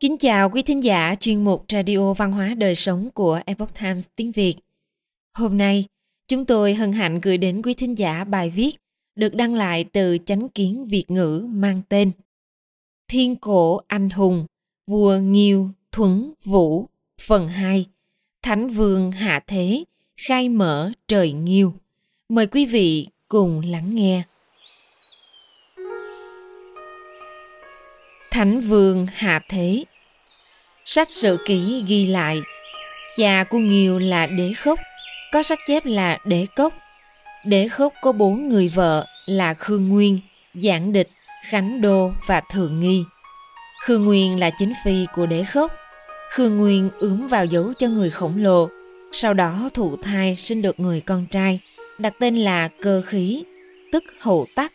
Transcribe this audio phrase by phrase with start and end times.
[0.00, 4.06] Kính chào quý thính giả chuyên mục Radio Văn hóa Đời Sống của Epoch Times
[4.16, 4.54] tiếng Việt.
[5.34, 5.84] Hôm nay,
[6.28, 8.76] chúng tôi hân hạnh gửi đến quý thính giả bài viết
[9.16, 12.10] được đăng lại từ chánh kiến Việt ngữ mang tên
[13.08, 14.46] Thiên cổ anh hùng,
[14.86, 16.86] vua Nghiêu, Thuấn, Vũ,
[17.20, 17.86] phần 2,
[18.42, 19.84] Thánh vương hạ thế,
[20.16, 21.72] khai mở trời Nghiêu.
[22.28, 24.22] Mời quý vị cùng lắng nghe.
[28.30, 29.84] Thánh vương hạ thế
[30.90, 32.42] Sách sử kỹ ghi lại
[33.16, 34.80] Cha của Nghiêu là Đế Khốc
[35.32, 36.74] Có sách chép là Đế Cốc.
[37.44, 40.18] Đế Khốc có bốn người vợ là Khương Nguyên,
[40.54, 41.08] Giảng Địch,
[41.48, 43.04] Khánh Đô và Thượng Nghi.
[43.84, 45.72] Khương Nguyên là chính phi của Đế Khốc.
[46.30, 48.68] Khương Nguyên ướm vào dấu cho người khổng lồ
[49.12, 51.60] Sau đó thụ thai sinh được người con trai
[51.98, 53.44] Đặt tên là Cơ Khí,
[53.92, 54.72] tức Hậu Tắc.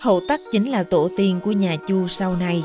[0.00, 2.62] Hậu Tắc chính là tổ tiên của nhà Chu sau này.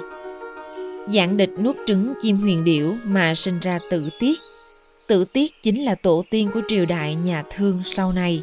[1.14, 4.40] Dạng địch nuốt trứng chim huyền điểu mà sinh ra tự tiết.
[5.08, 8.42] tự tiết chính là tổ tiên của triều đại nhà thương sau này.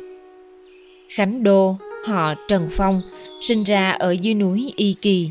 [1.09, 1.77] Khánh Đô,
[2.07, 3.01] họ Trần Phong,
[3.41, 5.31] sinh ra ở dưới núi Y Kỳ.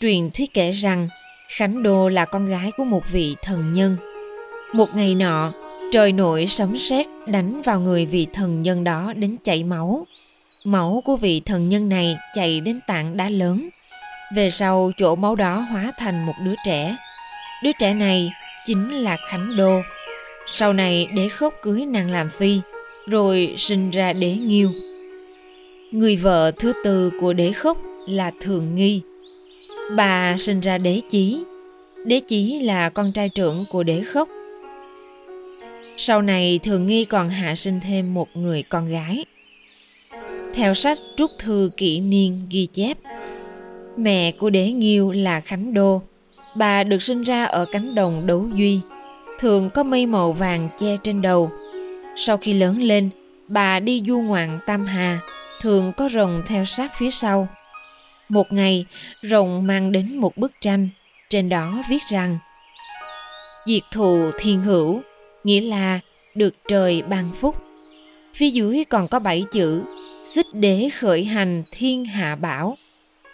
[0.00, 1.08] Truyền thuyết kể rằng
[1.48, 3.96] Khánh Đô là con gái của một vị thần nhân.
[4.72, 5.52] Một ngày nọ,
[5.92, 10.06] trời nổi sấm sét đánh vào người vị thần nhân đó đến chảy máu.
[10.64, 13.68] Máu của vị thần nhân này chạy đến tảng đá lớn
[14.34, 16.96] về sau chỗ máu đó hóa thành một đứa trẻ.
[17.62, 18.30] Đứa trẻ này
[18.66, 19.80] chính là Khánh Đô.
[20.46, 22.60] Sau này đế khốc cưới nàng làm phi,
[23.06, 24.72] rồi sinh ra đế nghiêu.
[25.90, 29.00] Người vợ thứ tư của đế khốc là Thường Nghi.
[29.96, 31.44] Bà sinh ra đế chí.
[32.04, 34.28] Đế chí là con trai trưởng của đế khốc.
[35.96, 39.24] Sau này Thường Nghi còn hạ sinh thêm một người con gái.
[40.54, 42.98] Theo sách Trúc Thư Kỷ Niên ghi chép,
[43.96, 46.02] Mẹ của đế Nghiêu là Khánh Đô.
[46.54, 48.80] Bà được sinh ra ở cánh đồng đấu duy,
[49.38, 51.50] thường có mây màu vàng che trên đầu.
[52.16, 53.10] Sau khi lớn lên,
[53.48, 55.20] bà đi du ngoạn Tam Hà,
[55.60, 57.48] thường có rồng theo sát phía sau.
[58.28, 58.86] Một ngày,
[59.22, 60.88] rồng mang đến một bức tranh,
[61.30, 62.38] trên đó viết rằng
[63.66, 65.00] Diệt thù thiên hữu,
[65.44, 66.00] nghĩa là
[66.34, 67.56] được trời ban phúc.
[68.34, 69.82] Phía dưới còn có bảy chữ
[70.24, 72.76] Xích đế khởi hành thiên hạ bảo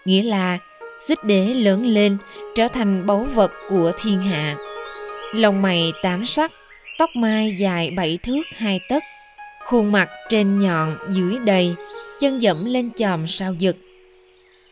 [0.04, 0.58] nghĩa là
[1.00, 2.16] xích đế lớn lên
[2.54, 4.56] trở thành báu vật của thiên hạ.
[5.34, 6.52] Lông mày tám sắc,
[6.98, 9.02] tóc mai dài bảy thước hai tấc,
[9.64, 11.74] khuôn mặt trên nhọn dưới đầy,
[12.20, 13.76] chân dẫm lên chòm sao dực.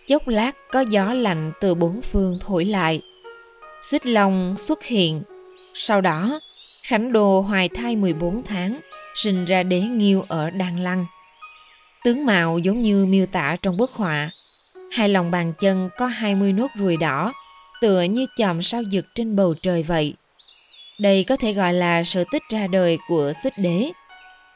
[0.06, 3.00] Chốc lát có gió lạnh từ bốn phương thổi lại.
[3.82, 5.22] Xích long xuất hiện.
[5.74, 6.40] Sau đó,
[6.82, 8.78] Khánh Đô hoài thai 14 tháng,
[9.14, 11.06] sinh ra đế nghiêu ở Đan Lăng.
[12.04, 14.30] Tướng mạo giống như miêu tả trong bức họa,
[14.90, 17.32] Hai lòng bàn chân có 20 nốt ruồi đỏ,
[17.80, 20.14] tựa như chòm sao dực trên bầu trời vậy.
[20.98, 23.90] Đây có thể gọi là sự tích ra đời của xích đế,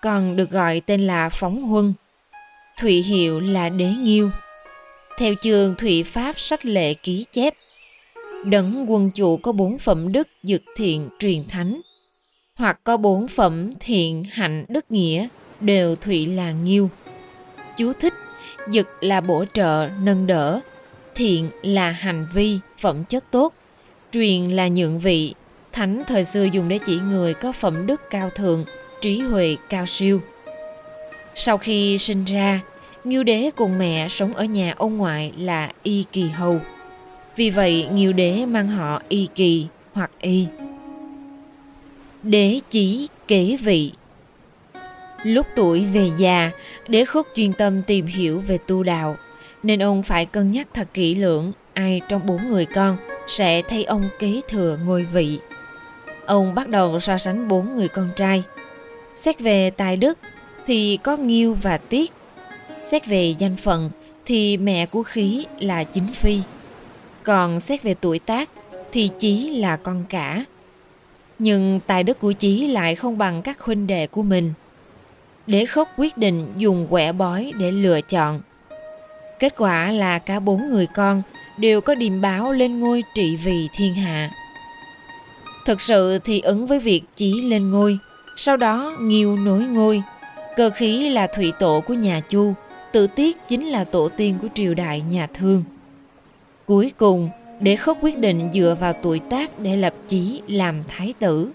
[0.02, 1.94] còn được gọi tên là phóng huân.
[2.80, 4.30] Thụy hiệu là đế nghiêu.
[5.18, 7.54] Theo trường Thụy Pháp sách lệ ký chép,
[8.44, 11.80] đấng quân chủ có bốn phẩm đức dực thiện truyền thánh,
[12.56, 15.28] hoặc có bốn phẩm thiện hạnh đức nghĩa
[15.60, 16.90] đều Thụy là nghiêu.
[17.76, 18.14] Chú thích
[18.68, 20.60] Dực là bổ trợ, nâng đỡ.
[21.14, 23.54] Thiện là hành vi, phẩm chất tốt.
[24.12, 25.34] Truyền là nhượng vị.
[25.72, 28.64] Thánh thời xưa dùng để chỉ người có phẩm đức cao thượng,
[29.00, 30.20] trí huệ cao siêu.
[31.34, 32.60] Sau khi sinh ra,
[33.04, 36.60] Nghiêu đế cùng mẹ sống ở nhà ông ngoại là Y Kỳ Hầu.
[37.36, 40.46] Vì vậy, Nghiêu đế mang họ Y Kỳ hoặc Y.
[42.22, 43.92] Đế chí kế vị
[45.24, 46.50] Lúc tuổi về già,
[46.88, 49.16] đế khúc chuyên tâm tìm hiểu về tu đạo,
[49.62, 52.96] nên ông phải cân nhắc thật kỹ lưỡng ai trong bốn người con
[53.26, 55.38] sẽ thay ông kế thừa ngôi vị.
[56.26, 58.42] Ông bắt đầu so sánh bốn người con trai.
[59.14, 60.18] Xét về tài đức
[60.66, 62.12] thì có Nghiêu và Tiết.
[62.82, 63.90] Xét về danh phận
[64.26, 66.40] thì mẹ của Khí là Chính Phi.
[67.22, 68.50] Còn xét về tuổi tác
[68.92, 70.44] thì Chí là con cả.
[71.38, 74.52] Nhưng tài đức của Chí lại không bằng các huynh đệ của mình–
[75.46, 78.40] Đế khốc quyết định dùng quẻ bói để lựa chọn.
[79.38, 81.22] Kết quả là cả bốn người con
[81.58, 84.30] đều có điềm báo lên ngôi trị vì thiên hạ.
[85.66, 87.98] Thực sự thì ứng với việc chí lên ngôi,
[88.36, 90.02] sau đó nghiêu nối ngôi.
[90.56, 92.54] Cơ khí là thủy tổ của nhà Chu,
[92.92, 95.64] tự tiết chính là tổ tiên của triều đại nhà Thương.
[96.66, 97.30] Cuối cùng,
[97.60, 101.50] đế khốc quyết định dựa vào tuổi tác để lập chí làm thái tử.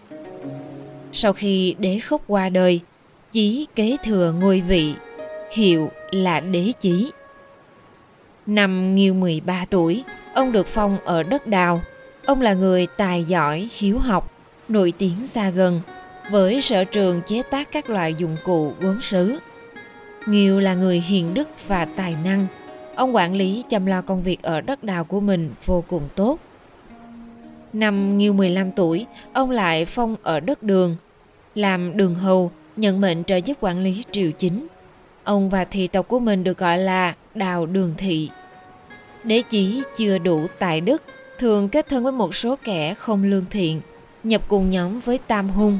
[1.11, 2.81] Sau khi đế khốc qua đời,
[3.31, 4.93] Chí kế thừa ngôi vị,
[5.51, 7.11] hiệu là đế chí.
[8.45, 10.03] Năm Nghiêu 13 tuổi,
[10.33, 11.81] ông được phong ở đất đào.
[12.25, 14.31] Ông là người tài giỏi, hiếu học,
[14.67, 15.81] nổi tiếng xa gần,
[16.31, 19.39] với sở trường chế tác các loại dụng cụ gốm sứ.
[20.25, 22.45] Nghiêu là người hiền đức và tài năng.
[22.95, 26.39] Ông quản lý chăm lo công việc ở đất đào của mình vô cùng tốt.
[27.73, 30.95] Năm Nghiêu 15 tuổi, ông lại phong ở đất đường,
[31.55, 34.67] làm đường hầu, nhận mệnh trợ giúp quản lý triều chính.
[35.23, 38.29] Ông và thị tộc của mình được gọi là Đào Đường Thị.
[39.23, 41.03] Đế chí chưa đủ tài đức,
[41.37, 43.81] thường kết thân với một số kẻ không lương thiện,
[44.23, 45.79] nhập cùng nhóm với Tam Hung.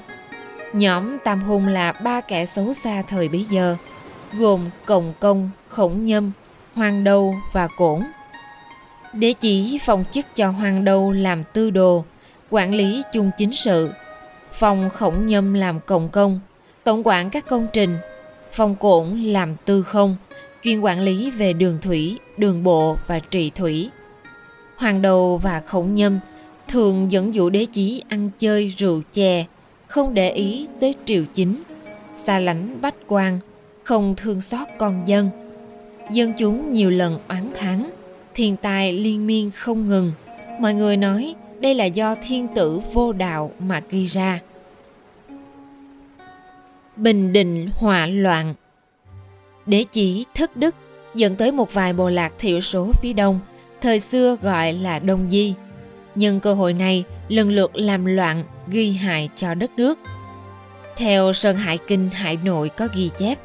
[0.73, 3.75] Nhóm Tam Hung là ba kẻ xấu xa thời bấy giờ,
[4.33, 6.31] gồm Cồng Công, Khổng Nhâm,
[6.75, 7.99] Hoàng Đâu và Cổn.
[9.13, 12.05] Đế chỉ phong chức cho Hoàng Đâu làm tư đồ,
[12.49, 13.91] quản lý chung chính sự,
[14.51, 16.39] phong Khổng Nhâm làm Cồng Công,
[16.83, 17.97] tổng quản các công trình,
[18.51, 20.15] phong Cổn làm tư không,
[20.63, 23.89] chuyên quản lý về đường thủy, đường bộ và trị thủy.
[24.75, 26.19] Hoàng đầu và khổng nhâm
[26.67, 29.45] thường dẫn dụ đế chí ăn chơi rượu chè,
[29.87, 31.63] không để ý tới triều chính,
[32.17, 33.39] xa lánh bách quan,
[33.83, 35.29] không thương xót con dân.
[36.11, 37.89] Dân chúng nhiều lần oán thắng,
[38.33, 40.11] thiên tai liên miên không ngừng.
[40.59, 44.39] Mọi người nói đây là do thiên tử vô đạo mà gây ra.
[46.99, 48.53] Bình định hòa loạn
[49.65, 50.75] Đế chỉ thất đức
[51.15, 53.39] dẫn tới một vài bộ lạc thiểu số phía đông,
[53.81, 55.53] thời xưa gọi là Đông Di.
[56.15, 59.99] Nhưng cơ hội này lần lượt làm loạn, ghi hại cho đất nước.
[60.97, 63.39] Theo Sơn Hải Kinh Hải Nội có ghi chép,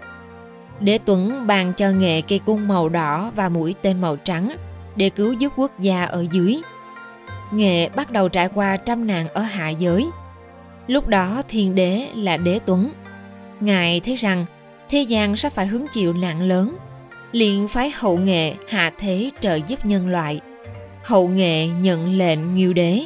[0.81, 4.57] Đế Tuấn ban cho nghệ cây cung màu đỏ và mũi tên màu trắng
[4.97, 6.61] để cứu giúp quốc gia ở dưới.
[7.53, 10.11] Nghệ bắt đầu trải qua trăm nạn ở hạ giới.
[10.87, 12.91] Lúc đó thiên đế là đế Tuấn.
[13.64, 14.46] Ngài thấy rằng
[14.88, 16.76] thế gian sắp phải hứng chịu nạn lớn.
[17.32, 20.40] Liền phái hậu nghệ hạ thế trợ giúp nhân loại.
[21.05, 23.05] Hậu nghệ nhận lệnh nghiêu đế.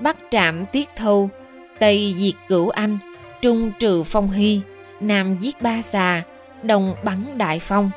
[0.00, 1.30] Bắc trạm tiết thâu,
[1.78, 2.98] tây diệt cửu anh,
[3.42, 4.60] trung trừ phong hy,
[5.00, 6.22] nam giết ba xà,
[6.62, 7.90] đông bắn đại phong.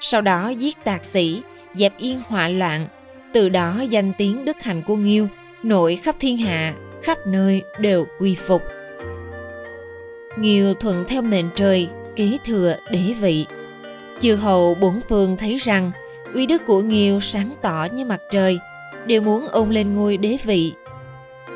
[0.00, 1.42] Sau đó giết tạc sĩ,
[1.74, 2.86] dẹp yên họa loạn.
[3.32, 5.28] Từ đó danh tiếng đức hạnh của nghiêu
[5.62, 8.62] nổi khắp thiên hạ, khắp nơi đều quy phục
[10.38, 13.46] nghiêu thuận theo mệnh trời, kế thừa đế vị.
[14.20, 15.90] Chư hầu bốn phương thấy rằng,
[16.34, 18.58] uy đức của nghiêu sáng tỏ như mặt trời,
[19.06, 20.72] đều muốn ôn lên ngôi đế vị.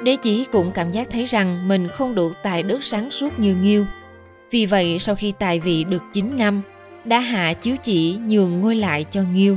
[0.02, 3.54] Đế chỉ cũng cảm giác thấy rằng mình không đủ tài đức sáng suốt như
[3.54, 3.86] nghiêu.
[4.50, 6.62] Vì vậy, sau khi tài vị được 9 năm,
[7.04, 9.56] đã hạ chiếu chỉ nhường ngôi lại cho nghiêu.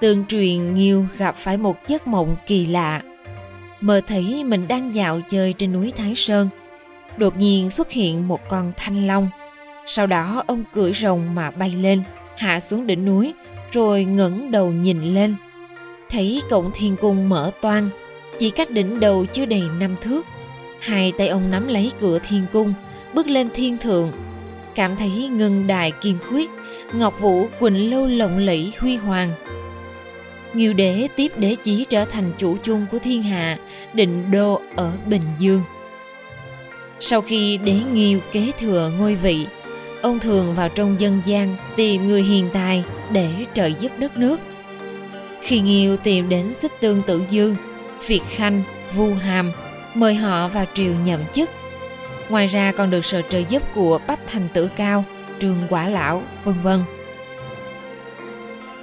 [0.00, 3.02] Tương truyền, nghiêu gặp phải một giấc mộng kỳ lạ.
[3.80, 6.48] Mơ thấy mình đang dạo chơi trên núi thái sơn
[7.16, 9.28] đột nhiên xuất hiện một con thanh long
[9.86, 12.02] sau đó ông cưỡi rồng mà bay lên,
[12.36, 13.34] hạ xuống đỉnh núi,
[13.72, 15.34] rồi ngẩng đầu nhìn lên.
[16.10, 17.88] Thấy cổng thiên cung mở toang,
[18.38, 20.26] chỉ cách đỉnh đầu chưa đầy năm thước.
[20.80, 22.74] Hai tay ông nắm lấy cửa thiên cung,
[23.14, 24.12] bước lên thiên thượng.
[24.74, 26.50] Cảm thấy ngân đài kiên khuyết,
[26.92, 29.32] ngọc vũ quỳnh lâu lộng lẫy huy hoàng.
[30.54, 33.58] Nghiêu đế tiếp đế chí trở thành chủ chung của thiên hạ,
[33.92, 35.62] định đô ở Bình Dương.
[37.00, 39.46] Sau khi đế Nghiêu kế thừa ngôi vị,
[40.02, 44.40] ông thường vào trong dân gian tìm người hiền tài để trợ giúp đất nước.
[45.40, 47.56] Khi Nghiêu tìm đến xích tương tử dương,
[48.06, 48.62] Việt Khanh,
[48.94, 49.52] Vu Hàm,
[49.94, 51.50] mời họ vào triều nhậm chức.
[52.28, 55.04] Ngoài ra còn được sự trợ giúp của Bách Thành Tử Cao,
[55.40, 56.80] Trường Quả Lão, vân vân.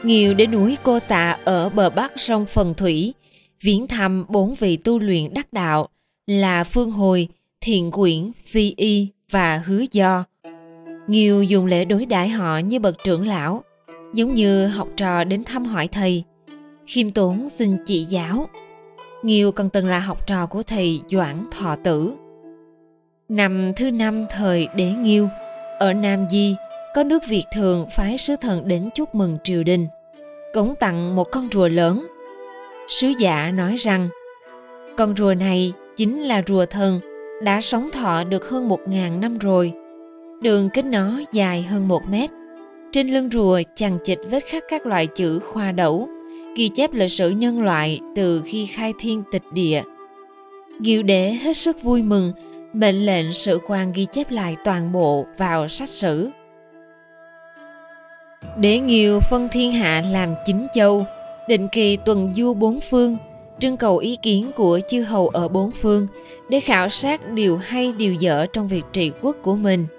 [0.03, 3.13] Nghiêu đến núi Cô Xạ ở bờ bắc sông Phần Thủy,
[3.61, 5.89] viếng thăm bốn vị tu luyện đắc đạo
[6.27, 7.27] là Phương Hồi,
[7.65, 10.25] Thiện Quyển, Phi Y và Hứa Do.
[11.07, 13.63] Nghiêu dùng lễ đối đãi họ như bậc trưởng lão,
[14.13, 16.23] giống như học trò đến thăm hỏi thầy.
[16.87, 18.49] Khiêm tốn xin chỉ giáo.
[19.23, 22.13] Nghiêu còn từng là học trò của thầy Doãn Thọ Tử.
[23.29, 25.29] Năm thứ năm thời đế Nghiêu,
[25.79, 26.55] ở Nam Di,
[26.95, 29.87] có nước Việt thường phái sứ thần đến chúc mừng triều đình,
[30.53, 32.07] cống tặng một con rùa lớn.
[32.87, 34.07] Sứ giả nói rằng,
[34.97, 36.99] con rùa này chính là rùa thần,
[37.41, 39.73] đã sống thọ được hơn một ngàn năm rồi
[40.41, 42.29] Đường kính nó dài hơn một mét.
[42.91, 46.09] Trên lưng rùa chằng chịt vết khắc các loại chữ khoa đẩu,
[46.55, 49.81] ghi chép lịch sử nhân loại từ khi khai thiên tịch địa.
[50.79, 52.31] Diệu đế hết sức vui mừng,
[52.73, 56.29] mệnh lệnh sự quan ghi chép lại toàn bộ vào sách sử.
[58.57, 61.05] Đế Nghiêu phân thiên hạ làm chính châu,
[61.47, 63.17] định kỳ tuần du bốn phương,
[63.61, 66.07] trưng cầu ý kiến của chư hầu ở bốn phương
[66.49, 69.85] để khảo sát điều hay điều dở trong việc trị quốc của mình–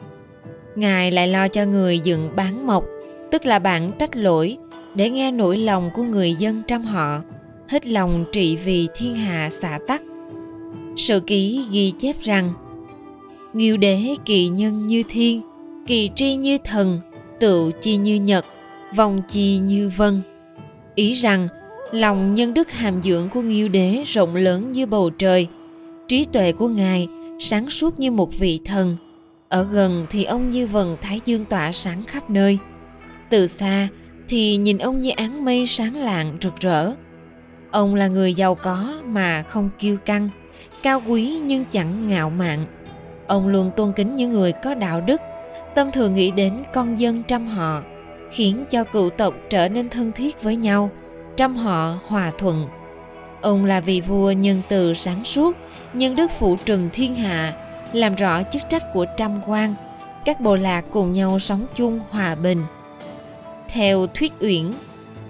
[0.77, 2.85] Ngài lại lo cho người dựng bán mộc,
[3.31, 4.57] tức là bản trách lỗi,
[4.95, 7.21] để nghe nỗi lòng của người dân trăm họ,
[7.69, 10.03] hết lòng trị vì thiên hạ xả tắc.
[10.97, 12.53] sự ký ghi chép rằng
[13.53, 15.41] Nghiêu đế kỳ nhân như thiên,
[15.87, 17.01] kỳ tri như thần,
[17.41, 18.45] tựu chi như nhật,
[18.97, 20.21] vòng chi như vân.
[20.95, 21.49] Ý rằng
[21.91, 25.49] lòng nhân đức hàm dưỡng của Nghiêu đế rộng lớn như bầu trời,
[26.09, 27.09] trí tuệ của ngài
[27.41, 28.97] sáng suốt như một vị thần.
[29.49, 32.59] Ở gần thì ông như vầng thái dương tỏa sáng khắp nơi.
[33.31, 33.89] Từ xa
[34.29, 36.93] thì nhìn ông như áng mây sáng lạng rực rỡ.
[37.71, 40.29] Ông là người giàu có mà không kiêu căng,
[40.83, 42.65] cao quý nhưng chẳng ngạo mạn.
[43.27, 45.21] Ông luôn tôn kính những người có đạo đức,
[45.75, 47.83] tâm thường nghĩ đến con dân trăm họ,
[48.31, 50.91] khiến cho cựu tộc trở nên thân thiết với nhau,
[51.37, 52.67] trăm họ hòa thuận.
[53.41, 55.57] Ông là vị vua nhân từ sáng suốt,
[55.93, 57.53] nhân đức phụ trùm thiên hạ,
[57.93, 59.75] làm rõ chức trách của trăm quan,
[60.25, 62.65] các bộ lạc cùng nhau sống chung hòa bình.
[63.69, 64.73] Theo thuyết uyển,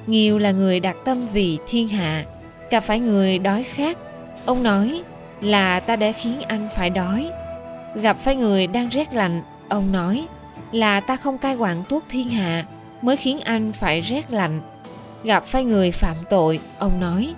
[0.06, 2.24] Nghiêu là người đặt tâm vì thiên hạ,
[2.70, 3.98] cả phải người đói khát.
[4.44, 5.02] Ông nói
[5.40, 7.30] là ta đã khiến anh phải đói.
[7.94, 10.26] Gặp phải người đang rét lạnh, ông nói
[10.72, 12.64] là ta không cai quản tốt thiên hạ
[13.02, 14.60] mới khiến anh phải rét lạnh.
[15.24, 17.34] Gặp phải người phạm tội, ông nói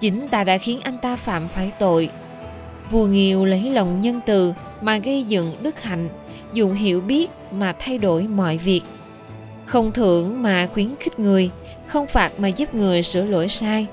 [0.00, 2.10] chính ta đã khiến anh ta phạm phải tội.
[2.90, 6.08] Vua Nghiêu lấy lòng nhân từ mà gây dựng đức hạnh,
[6.52, 8.80] dùng hiểu biết mà thay đổi mọi việc.
[9.66, 11.50] Không thưởng mà khuyến khích người,
[11.86, 13.86] không phạt mà giúp người sửa lỗi sai.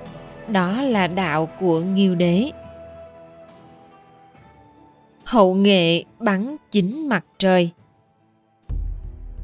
[0.47, 2.51] Đó là đạo của Nghiêu đế.
[5.23, 7.71] Hậu nghệ bắn chính mặt trời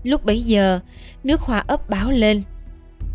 [0.06, 0.80] Lúc bấy giờ,
[1.24, 2.44] nước hoa ấp báo lên.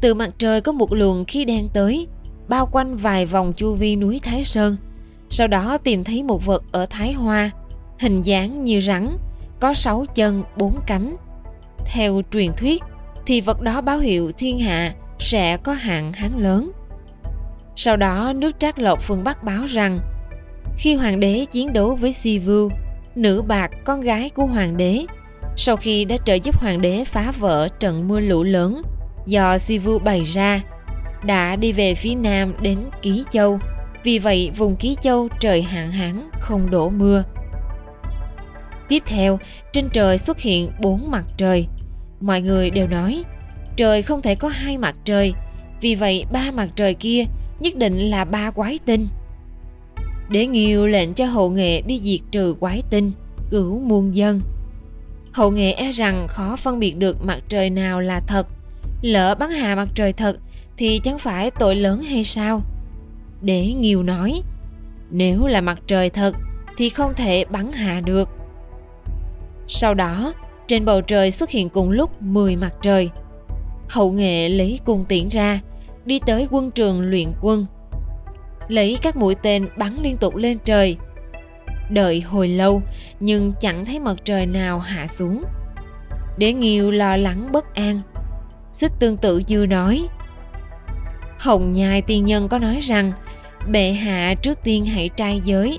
[0.00, 2.06] Từ mặt trời có một luồng khí đen tới,
[2.48, 4.76] bao quanh vài vòng chu vi núi Thái Sơn.
[5.28, 7.50] Sau đó tìm thấy một vật ở Thái Hoa,
[7.98, 9.08] hình dáng như rắn,
[9.60, 11.16] có sáu chân, bốn cánh.
[11.86, 12.82] Theo truyền thuyết,
[13.26, 16.70] thì vật đó báo hiệu thiên hạ sẽ có hạn hán lớn.
[17.76, 19.98] Sau đó nước Trác Lộc phương Bắc báo rằng
[20.78, 22.70] khi hoàng đế chiến đấu với Si Vưu,
[23.14, 25.04] nữ bạc con gái của hoàng đế,
[25.56, 28.82] sau khi đã trợ giúp hoàng đế phá vỡ trận mưa lũ lớn
[29.26, 30.60] do Sivu bày ra,
[31.24, 33.58] đã đi về phía nam đến Ký Châu.
[34.04, 37.24] Vì vậy vùng Ký Châu trời hạn hán không đổ mưa.
[38.88, 39.38] Tiếp theo,
[39.72, 41.66] trên trời xuất hiện bốn mặt trời.
[42.20, 43.24] Mọi người đều nói
[43.76, 45.34] trời không thể có hai mặt trời,
[45.80, 47.24] vì vậy ba mặt trời kia
[47.60, 49.06] nhất định là ba quái tinh.
[50.28, 53.12] Đế Nghiêu lệnh cho hậu nghệ đi diệt trừ quái tinh,
[53.50, 54.40] cứu muôn dân.
[55.32, 58.46] Hậu nghệ e rằng khó phân biệt được mặt trời nào là thật.
[59.02, 60.36] Lỡ bắn hạ mặt trời thật
[60.76, 62.62] thì chẳng phải tội lớn hay sao?
[63.42, 64.42] để Nghiêu nói,
[65.10, 66.34] nếu là mặt trời thật
[66.76, 68.28] thì không thể bắn hạ được.
[69.68, 70.34] Sau đó,
[70.66, 73.10] trên bầu trời xuất hiện cùng lúc 10 mặt trời.
[73.88, 75.60] Hậu nghệ lấy cung tiễn ra,
[76.04, 77.66] đi tới quân trường luyện quân.
[78.68, 80.96] Lấy các mũi tên bắn liên tục lên trời.
[81.90, 82.82] Đợi hồi lâu
[83.20, 85.44] nhưng chẳng thấy mặt trời nào hạ xuống.
[86.38, 88.00] để Nghiêu lo lắng bất an.
[88.72, 90.08] Xích tương tự dư nói.
[91.38, 93.12] Hồng Nhai tiên nhân có nói rằng
[93.68, 95.78] Bệ hạ trước tiên hãy trai giới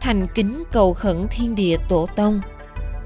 [0.00, 2.40] Thành kính cầu khẩn thiên địa tổ tông.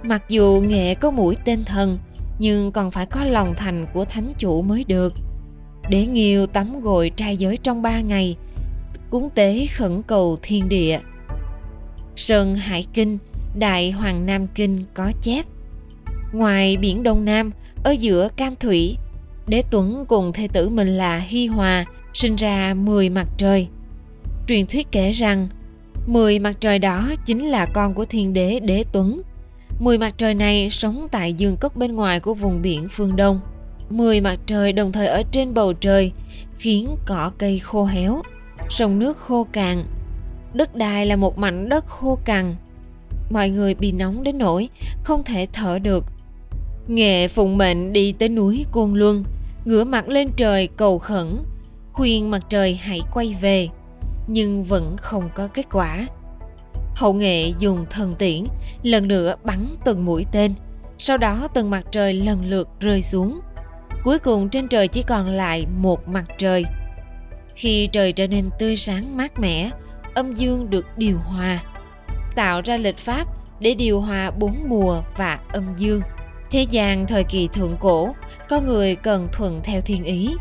[0.02, 1.98] Mặc dù nghệ có mũi tên thần
[2.38, 5.12] Nhưng còn phải có lòng thành của thánh chủ mới được.
[5.88, 8.36] Để Nghiêu tắm gội trai giới trong ba ngày
[9.10, 11.00] Cúng tế khẩn cầu thiên địa.
[12.16, 13.18] Sơn Hải Kinh,
[13.58, 15.46] Đại Hoàng Nam Kinh có chép.
[16.32, 17.50] Ngoài biển Đông Nam,
[17.84, 18.96] ở giữa Cam Thủy
[19.46, 21.84] Đế Tuấn cùng thê tử mình là Hi Hòa
[22.14, 23.68] sinh ra 10 mặt trời.
[24.48, 25.48] Truyền thuyết kể rằng
[26.06, 29.22] 10 mặt trời đó chính là con của thiên đế Đế Tuấn.
[29.78, 33.40] 10 mặt trời này sống tại dương cốc bên ngoài của vùng biển phương Đông.
[33.90, 36.12] 10 mặt trời đồng thời ở trên bầu trời
[36.58, 38.22] khiến cỏ cây khô héo,
[38.70, 39.84] sông nước khô cạn.
[40.54, 42.54] Đất đai là một mảnh đất khô cằn.
[43.30, 44.68] Mọi người bị nóng đến nỗi
[45.02, 46.04] không thể thở được.
[46.88, 49.24] Nghệ phụng mệnh đi tới núi Côn Luân,
[49.64, 51.38] ngửa mặt lên trời cầu khẩn,
[51.92, 53.68] khuyên mặt trời hãy quay về,
[54.26, 56.06] nhưng vẫn không có kết quả.
[56.96, 58.44] Hậu nghệ dùng thần tiễn,
[58.82, 60.54] lần nữa bắn từng mũi tên,
[60.98, 63.40] sau đó từng mặt trời lần lượt rơi xuống.
[64.04, 66.64] Cuối cùng trên trời chỉ còn lại một mặt trời.
[67.56, 69.70] Khi trời trở nên tươi sáng mát mẻ,
[70.14, 71.62] âm dương được điều hòa,
[72.34, 73.28] tạo ra lịch pháp
[73.60, 76.00] để điều hòa bốn mùa và âm dương–
[76.54, 78.14] Thế gian thời kỳ thượng cổ,
[78.48, 80.34] con người cần thuận theo thiên ý.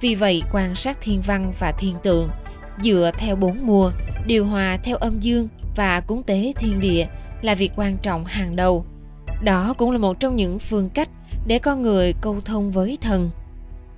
[0.00, 2.28] Vì vậy quan sát thiên văn và thiên tượng,
[2.82, 3.92] dựa theo bốn mùa,
[4.26, 7.06] điều hòa theo âm dương và cúng tế thiên địa
[7.42, 8.86] là việc quan trọng hàng đầu.
[9.42, 11.08] Đó cũng là một trong những phương cách
[11.46, 13.30] để con người câu thông với thần.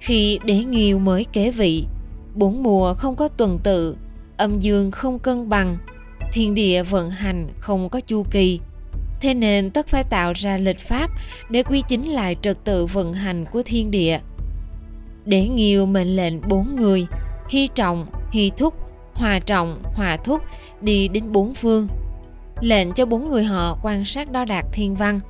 [0.01, 1.87] Khi đế nghiêu mới kế vị,
[2.35, 3.97] bốn mùa không có tuần tự
[4.37, 5.77] âm dương không cân bằng
[6.33, 8.61] thiên địa vận hành không có chu kỳ
[9.21, 11.11] thế nên tất phải tạo ra lịch pháp
[11.51, 14.19] để quy chính lại trật tự vận hành của thiên địa.
[15.25, 17.07] Để nghiêu mệnh lệnh bốn người,
[17.49, 18.75] hy trọng, hy thúc,
[19.15, 20.43] hòa trọng, hòa thúc,
[20.81, 21.89] đi đến bốn phương.
[22.61, 25.21] Lệnh cho bốn người họ quan sát đo đạc thiên văn,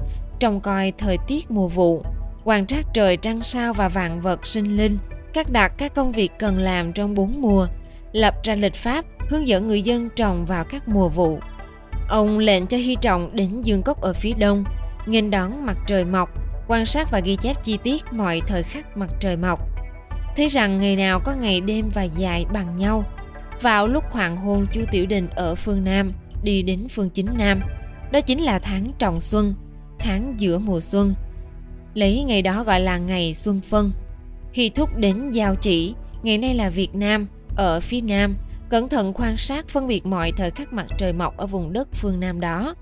[0.40, 2.02] trông coi thời tiết mùa vụ,
[2.44, 4.98] quan trắc trời trăng sao và vạn vật sinh linh,
[5.34, 7.66] các đặt các công việc cần làm trong bốn mùa,
[8.12, 11.38] lập ra lịch pháp hướng dẫn người dân trồng vào các mùa vụ
[12.08, 14.64] ông lệnh cho hy trọng đến dương cốc ở phía đông,
[15.06, 16.28] nghênh đón mặt trời mọc,
[16.68, 19.60] quan sát và ghi chép chi tiết mọi thời khắc mặt trời mọc.
[20.36, 23.04] Thấy rằng ngày nào có ngày đêm và dài bằng nhau,
[23.62, 26.12] vào lúc hoàng hôn chu tiểu đình ở phương nam,
[26.42, 27.60] đi đến phương chính nam,
[28.12, 29.54] đó chính là tháng trọng xuân,
[29.98, 31.14] tháng giữa mùa xuân.
[31.94, 33.92] Lấy ngày đó gọi là ngày xuân phân.
[34.52, 38.34] Khi thúc đến giao chỉ, ngày nay là việt nam, ở phía nam
[38.70, 41.88] cẩn thận quan sát phân biệt mọi thời khắc mặt trời mọc ở vùng đất
[41.92, 42.74] phương nam đó.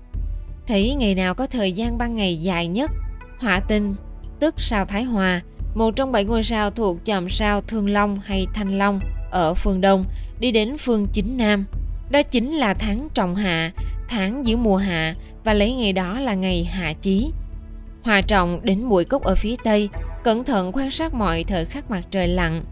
[0.67, 2.91] Thấy ngày nào có thời gian ban ngày dài nhất?
[3.39, 3.95] Hỏa tinh,
[4.39, 5.41] tức sao thái hòa,
[5.75, 8.99] một trong bảy ngôi sao thuộc chòm sao thương long hay thanh long
[9.31, 10.05] ở phương đông,
[10.39, 11.65] đi đến phương chính nam.
[12.09, 13.71] Đó chính là tháng trọng hạ,
[14.09, 17.31] tháng giữa mùa hạ và lấy ngày đó là ngày hạ chí.
[18.03, 19.89] Hòa trọng đến mũi cốc ở phía tây,
[20.23, 22.63] cẩn thận quan sát mọi thời khắc mặt trời lặn.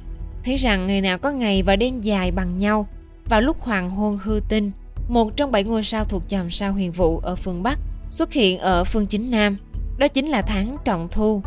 [0.43, 2.87] Thấy rằng ngày nào có ngày và đêm dài bằng nhau
[3.29, 4.71] vào lúc hoàng hôn hư tinh,
[5.07, 7.79] một trong bảy ngôi sao thuộc chòm sao huyền vụ ở phương bắc
[8.09, 9.57] xuất hiện ở phương chính nam.
[9.97, 11.41] Đó chính là tháng trọng thu,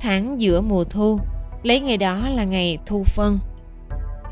[0.00, 1.20] tháng giữa mùa thu.
[1.62, 3.38] Lấy ngày đó là ngày thu phân.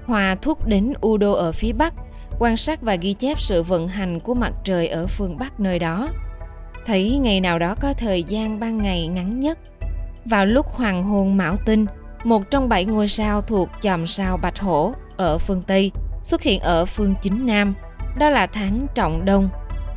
[0.06, 1.94] Hòa thúc đến udo ở phía bắc,
[2.38, 5.78] quan sát và ghi chép sự vận hành của mặt trời ở phương bắc nơi
[5.78, 6.08] đó.
[6.86, 9.58] Thấy ngày nào đó có thời gian ban ngày ngắn nhất.
[10.24, 11.86] Vào lúc hoàng hôn mão tinh,
[12.24, 15.92] một trong bảy ngôi sao thuộc chòm sao bạch hổ ở phương tây
[16.26, 17.74] xuất hiện ở phương chính nam
[18.18, 19.48] đó là tháng trọng đông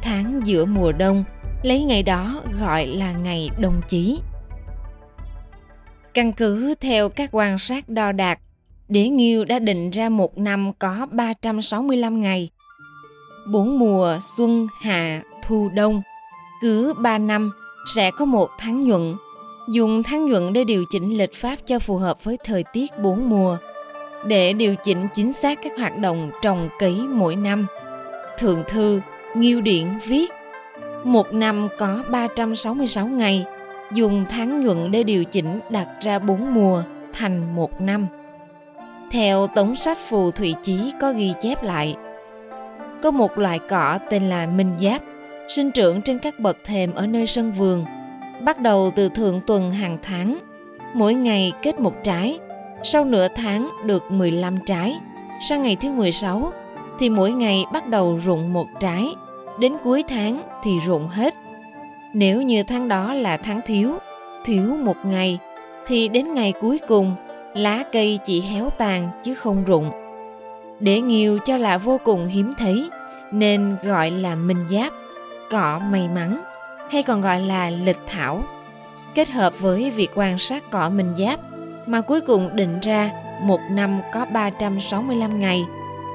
[0.02, 1.24] tháng giữa mùa đông
[1.64, 4.22] lấy ngày đó gọi là ngày đông chí
[6.14, 8.40] căn cứ theo các quan sát đo đạc
[8.90, 12.50] Đế Nghiêu đã định ra một năm có 365 ngày.
[13.52, 16.02] Bốn mùa xuân, hạ, thu, đông.
[16.62, 17.52] Cứ ba năm
[17.96, 19.16] sẽ có một tháng nhuận.
[19.74, 23.30] Dùng tháng nhuận để điều chỉnh lịch pháp cho phù hợp với thời tiết bốn
[23.30, 23.58] mùa.
[24.26, 27.68] Để điều chỉnh chính xác các hoạt động trồng cấy mỗi năm.
[28.38, 29.02] Thượng thư,
[29.36, 30.32] Nghiêu Điển viết
[31.04, 33.46] Một năm có 366 ngày,
[33.92, 38.08] dùng tháng nhuận để điều chỉnh đặt ra bốn mùa thành một năm.
[39.12, 41.96] Theo tống sách phù thủy chí có ghi chép lại,
[43.02, 45.02] có một loại cỏ tên là minh giáp,
[45.48, 47.86] sinh trưởng trên các bậc thềm ở nơi sân vườn,
[48.42, 50.38] bắt đầu từ thượng tuần hàng tháng,
[50.94, 52.40] mỗi ngày kết một trái,
[52.84, 55.00] sau nửa tháng được 15 trái,
[55.50, 56.52] sang ngày thứ 16
[57.00, 59.08] thì mỗi ngày bắt đầu rụng một trái,
[59.60, 61.34] đến cuối tháng thì rụng hết.
[62.14, 63.94] Nếu như tháng đó là tháng thiếu,
[64.46, 65.40] thiếu một ngày,
[65.88, 67.16] thì đến ngày cuối cùng
[67.54, 69.92] lá cây chỉ héo tàn chứ không rụng.
[70.80, 72.90] Để nghiêu cho là vô cùng hiếm thấy,
[73.32, 74.94] nên gọi là minh giáp,
[75.52, 76.42] cỏ may mắn,
[76.92, 78.42] hay còn gọi là lịch thảo.
[79.16, 81.40] Kết hợp với việc quan sát cỏ minh giáp,
[81.90, 85.66] mà cuối cùng định ra một năm có 365 ngày,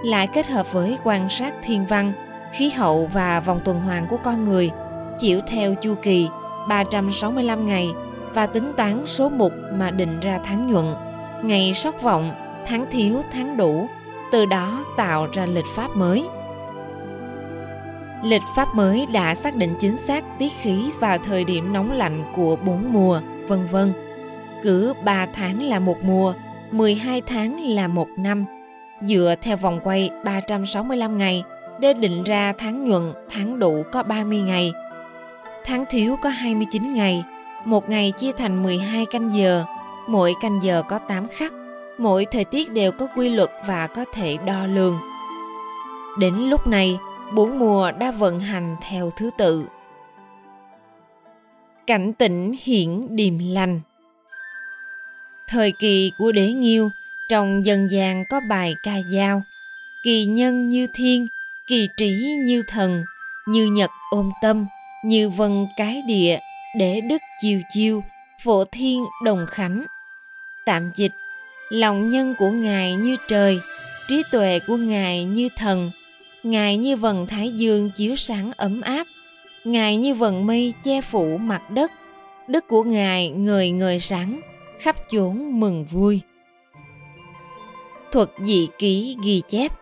[0.04, 2.12] lại kết hợp với quan sát thiên văn,
[2.52, 4.70] khí hậu và vòng tuần hoàn của con người,
[5.18, 6.28] chịu theo chu kỳ
[6.68, 7.88] 365 ngày
[8.34, 10.94] và tính toán số mục mà định ra tháng nhuận
[11.42, 12.32] ngày sóc vọng,
[12.66, 13.86] tháng thiếu tháng đủ,
[14.32, 16.24] từ đó tạo ra lịch pháp mới.
[18.22, 22.22] Lịch pháp mới đã xác định chính xác tiết khí và thời điểm nóng lạnh
[22.36, 23.92] của bốn mùa, vân vân.
[24.64, 26.34] Cứ 3 tháng là một mùa,
[26.72, 28.44] 12 tháng là một năm.
[29.02, 31.44] Dựa theo vòng quay 365 ngày
[31.80, 34.72] để định ra tháng nhuận, tháng đủ có 30 ngày.
[35.64, 37.24] Tháng thiếu có 29 ngày,
[37.64, 39.64] một ngày chia thành 12 canh giờ,
[40.06, 41.52] Mỗi canh giờ có 8 khắc,
[41.98, 44.98] mỗi thời tiết đều có quy luật và có thể đo lường.
[46.18, 46.98] Đến lúc này,
[47.34, 49.66] bốn mùa đã vận hành theo thứ tự.
[51.86, 53.80] Cảnh tỉnh hiển điềm lành
[55.54, 56.90] Thời kỳ của đế nghiêu,
[57.28, 59.42] trong dân gian có bài ca dao,
[60.02, 61.26] kỳ nhân như thiên,
[61.66, 63.04] kỳ trí như thần,
[63.46, 64.66] như nhật ôm tâm,
[65.04, 66.38] như vân cái địa,
[66.78, 68.04] để đức chiều chiêu,
[68.44, 69.84] phổ thiên đồng khánh.
[70.64, 71.12] Tạm dịch
[71.68, 73.60] lòng nhân của ngài như trời
[74.08, 75.90] trí tuệ của ngài như thần
[76.42, 79.06] ngài như vầng thái dương chiếu sáng ấm áp
[79.64, 81.92] ngài như vầng mây che phủ mặt đất
[82.48, 84.40] đức của ngài người người sáng
[84.84, 86.20] khắp chốn mừng vui
[88.12, 89.72] thuật dị ký ghi chép.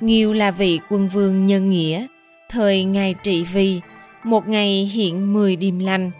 [0.00, 2.06] Nghiêu là vị quân vương nhân nghĩa,
[2.48, 3.80] thời ngài trị vì,
[4.24, 6.10] một ngày hiện 10 điềm lành.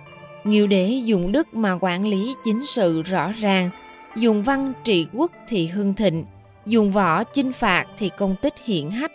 [0.45, 3.71] Nghiêu đế dùng đức mà quản lý chính sự rõ ràng,
[4.17, 6.25] dùng văn trị quốc thì hưng thịnh,
[6.67, 9.13] dùng võ chinh phạt thì công tích hiển hách.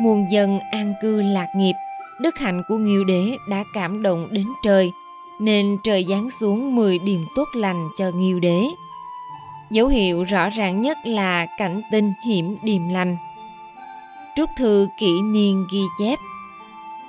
[0.00, 1.74] Muôn dân an cư lạc nghiệp,
[2.20, 4.90] đức hạnh của Nghiêu đế đã cảm động đến trời,
[5.40, 8.64] nên trời giáng xuống 10 điềm tốt lành cho Nghiêu đế.
[9.70, 13.16] Dấu hiệu rõ ràng nhất là cảnh tinh hiểm điềm lành.
[14.36, 16.18] Trúc thư kỷ niên ghi chép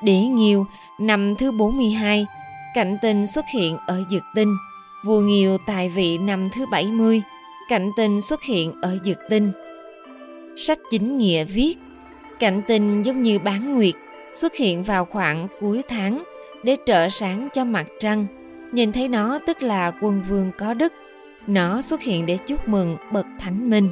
[0.02, 0.66] Đế Nghiêu
[0.98, 2.26] năm thứ 42,
[2.76, 4.58] cảnh tinh xuất hiện ở Dực Tinh.
[5.04, 7.22] Vua Nghiêu tại vị năm thứ 70,
[7.70, 9.52] cảnh tinh xuất hiện ở Dực Tinh.
[10.58, 11.76] Sách chính nghĩa viết,
[12.40, 13.96] cảnh tinh giống như bán nguyệt,
[14.36, 16.24] xuất hiện vào khoảng cuối tháng
[16.64, 18.26] để trợ sáng cho mặt trăng.
[18.72, 20.94] Nhìn thấy nó tức là quân vương có đức.
[21.48, 23.90] Nó xuất hiện để chúc mừng bậc thánh minh.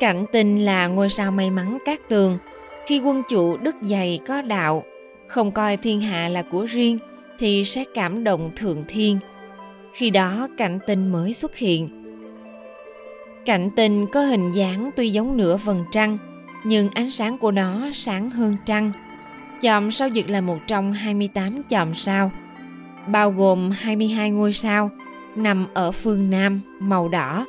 [0.00, 2.38] Cảnh tinh là ngôi sao may mắn cát tường.
[2.86, 4.84] Khi quân chủ đức dày có đạo,
[5.28, 6.98] không coi thiên hạ là của riêng
[7.38, 9.18] thì sẽ cảm động thượng thiên.
[9.92, 11.88] Khi đó cảnh tinh mới xuất hiện.
[13.46, 16.18] Cảnh tinh có hình dáng tuy giống nửa vầng trăng,
[16.64, 18.92] nhưng ánh sáng của nó sáng hơn trăng.
[19.62, 22.30] Chòm sao dực là một trong 28 chòm sao,
[23.06, 24.90] bao gồm 22 ngôi sao,
[25.36, 27.46] nằm ở phương Nam, màu đỏ.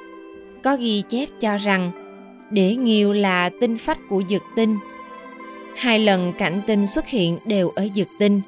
[0.64, 1.92] Có ghi chép cho rằng
[2.50, 4.78] Đế Nghiêu là tinh phách của dực tinh.
[5.78, 8.42] Hai lần cảnh tinh xuất hiện đều ở dực tinh.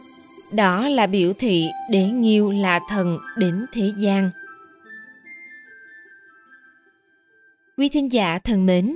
[0.51, 4.29] Đó là biểu thị Đế Nghiêu là thần đến thế gian.
[7.77, 8.95] Quý thính giả thân mến,